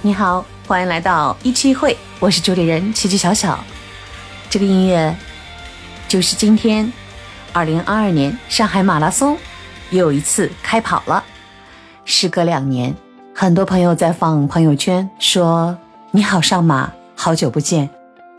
[0.00, 3.58] 你好，欢迎来到一期一会，我是主理人奇奇小小。
[4.48, 5.12] 这个音乐
[6.06, 6.90] 就是今天，
[7.52, 9.36] 二零二二年上海马拉松
[9.90, 11.24] 又一次开跑了。
[12.04, 12.94] 时隔两年，
[13.34, 15.76] 很多朋友在放朋友圈说
[16.12, 17.90] ：“你好，上马，好久不见。”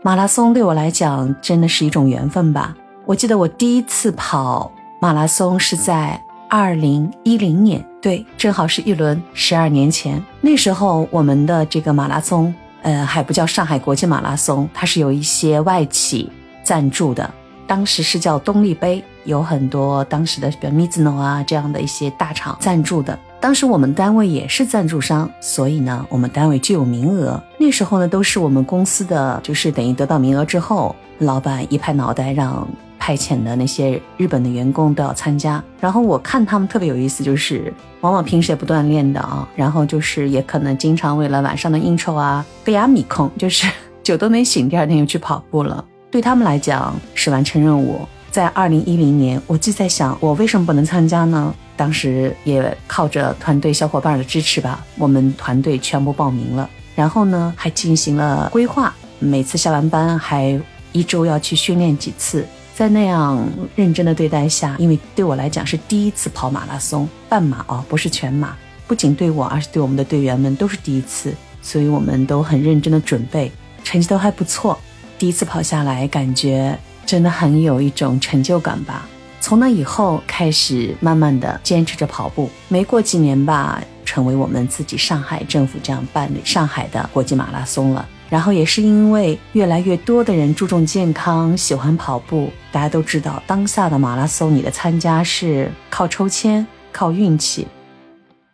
[0.00, 2.72] 马拉松对我来讲真的是一种缘分吧。
[3.04, 4.70] 我记得我第一次跑
[5.00, 7.84] 马拉松是在二零一零年。
[8.00, 16.30] 对，正好是一轮十二年前，那时候我们的这个马拉松，呃，还不叫上海国际马拉松，它是有一些外企
[16.62, 17.28] 赞助的，
[17.66, 23.18] 当时是叫东丽杯，有很多当时的比如 Mizuno 啊这样的一些大厂赞助的。
[23.40, 27.42] 当时我们单位也是赞助商，所以呢，我们单位就有名额。
[27.58, 32.66] 那时候呢，都是我们公司的，就是等于得到名额之后，老板一拍脑袋让。
[33.08, 43.66] 派遣的那些日本的员工都要参加，然后我看他们特别有意思，就是往往平时也不锻炼的啊，然后就是也可能经常为了晚上的应酬啊，被压米控，就是
[44.04, 45.82] 酒都没醒，第二天又去跑步了。
[46.10, 48.06] 对他们来讲是完成任务。
[48.30, 51.54] 在二零一零年，我就在想，我为什么不能参加呢？
[51.78, 60.60] 当时也靠着团队小伙伴的支持吧，我们团队全部报名了，然后呢还进行了规划，每次下完班还
[60.92, 62.44] 一周要去训练几次。
[62.78, 68.56] 在那样认真的对待下，因为对我来讲是第一次跑马拉松，半马哦，不是全马。
[68.86, 73.50] 不仅对我，而是对我们的队员们都是第一次，所以我们都很认真的准备，
[73.82, 74.78] 成绩都还不错。
[75.18, 79.08] 第一次跑下来，感觉真的很有一种成就感吧。
[79.40, 88.08] 从那以后开始，慢慢的坚持着跑步，没过几年吧，成为我们自己上海政府这样办理上海的国际马拉松了。
[88.28, 92.50] 然后也是因为越来越多的人注重健康，喜欢跑步。
[92.70, 97.66] 大家都知道，当下的马拉松，你的参加是靠抽签、靠运气。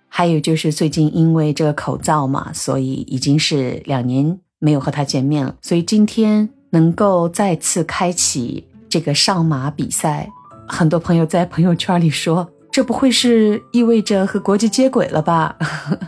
[0.09, 5.56] 还有就是最近因为这个口罩嘛，所以已经是两年没有和他见面了。
[5.60, 10.31] 所以今天能够再次开启这个上马比赛，
[10.69, 15.56] 很多朋友在朋友圈里说，这不会是意味着和国际接轨了吧？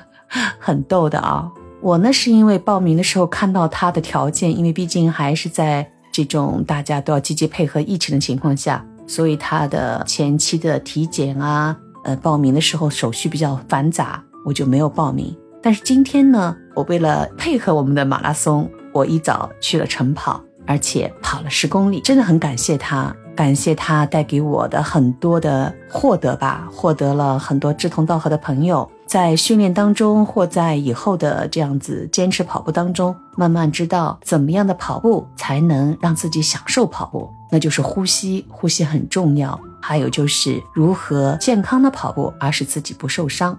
[0.60, 1.50] 很逗的啊。
[1.86, 15.32] 我呢，是因为报名的时候看到他的条件，因为毕竟还是在这种大家都要积极配合疫情的情况下，所以他的前期的体检啊，呃，报名的时候手续比较繁杂，我就没有报名。
[15.62, 28.90] 但是今天呢，我为了配合我们的马拉松，我一早去了晨跑，而且跑了十公里，真的很感谢他，感谢他带给我的很多的获得吧，获得了很多志同道合的朋友。
[29.06, 39.58] 在训练当中，或在以后的这样子坚持跑步当中，慢慢知道怎么样的跑步才能让自己享受跑步，那就是呼吸，呼吸很重要。
[39.80, 43.56] 还有就是如何健康的跑步，而使自己不受伤。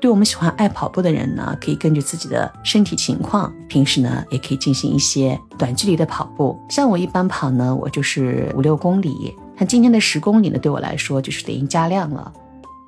[0.00, 6.58] 对我们喜欢爱跑步的人呢，可以根据自己的身体情况，平时呢也可以进行一些短距离的跑步。
[6.70, 12.32] 像我一般跑呢，我就是五六公里，像今天的十公里呢，对我来说就是等于加量了。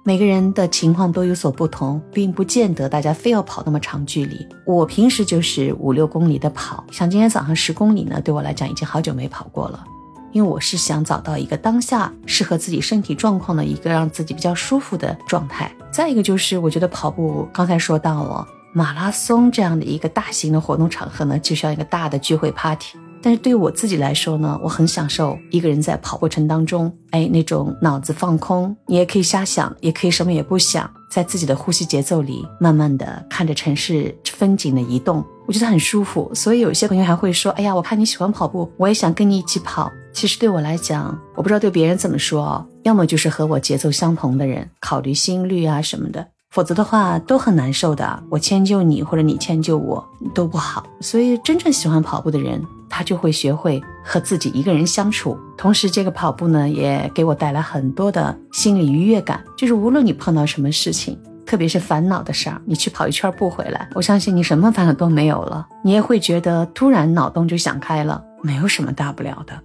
[0.05, 4.45] 每个人的情况都有所不同，并不见得大家非要跑那么长距离。
[4.67, 9.85] 我平时就是五六公里的跑，像今天早上十公里呢，对我来讲已经好久没跑过了。
[10.33, 15.71] 因为我是想找到一个当下适合自己身体状况的一个让自己比较舒服的状态。
[15.93, 22.99] 再一个就是，我觉得跑步刚才说到了马拉松这样的一个大型的活动场合呢，就像一个大的聚会 party。
[23.25, 36.33] 但是对于我自己来说呢，我很享受一个人在跑过程当中，哎，那种脑子放空，你也可以瞎想，也可以什么也不想，在自己的呼吸节奏里，慢慢的看着城市风景的移动，我觉得很舒服。
[36.35, 39.89] 所以有些朋友还会说，哎呀，我看你喜欢跑步，我也想跟你一起跑。
[40.13, 46.27] 其实对我来讲，我不知道对别人怎么说哦，要么就是和我节奏相同的人，考虑心率啊什么的。
[46.51, 50.85] 否则的话都很难受的，我迁就你或者你迁就我都不好。
[51.01, 55.35] 所以真正喜欢跑步的人，他就会学会和自己一个人相处。
[55.57, 59.43] 同时，这个跑步呢也给我带来很多的心理愉悦感。
[59.57, 69.59] 就是无论你碰到什么事情，特别是烦恼的事儿，你去跑一圈步回来，我相信你什么烦恼都没有了，你也会觉得突然脑洞就想开了，没有什么大不了的。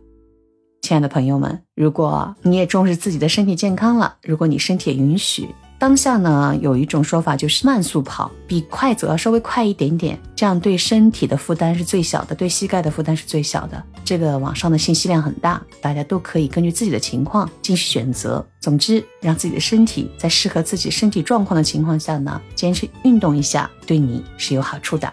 [0.87, 5.53] 亲爱的朋友们，如果你也重视自己的身体健康了，如果你身体也允许。
[5.77, 13.83] 当下呢，有一种说法就是慢速跑比快走要稍微快一点点，这样对身体的负担是最小的，对膝盖的负担是最小的。
[14.05, 18.47] 这个网上的信息量很大，大家都可以根据自己的情况进行选择。
[18.61, 25.11] 总之，让自己的身体在适合自己身体状况的情况下呢，坚持运动一下，对你是有好处的。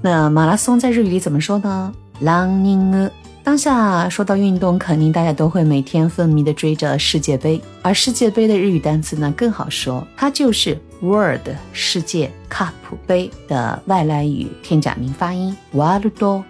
[0.00, 1.92] 那马拉松在日语里怎么说呢
[2.22, 3.10] ？Running。
[3.44, 12.72] 当下说到运动，肯定大家都会每天奋迷的追着世界杯，而世界杯的日语单词呢更好说，它就是 World 世界 Cup
[13.06, 16.06] 杯的外来语片假名发音 World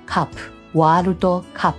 [0.08, 0.28] Cup
[0.72, 1.74] World Cup。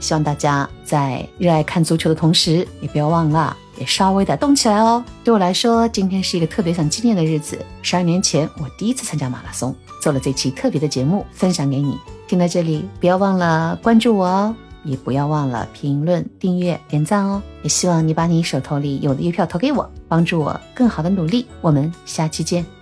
[0.00, 5.02] 希望大家在热爱看足球的同时，也不要忘了也稍微的动起来哦。
[5.24, 7.58] 对我来说，今天是一个特别想纪念的日子。
[7.80, 11.96] 十二年前，我第一次参加马拉松，做了这期特别的节目，分享给你。
[12.28, 14.54] 听到这里，不要忘了关注我哦，
[14.84, 17.42] 也不要忘了评论、订阅、点赞哦。
[17.62, 21.46] 也希望你把你手头里有的月票投给我，帮助我更好的努力。
[21.62, 22.77] 我们下期见。